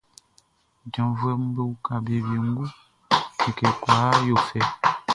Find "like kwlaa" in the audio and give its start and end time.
3.41-4.15